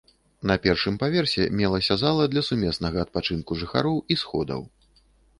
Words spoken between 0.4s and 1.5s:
На першым паверсе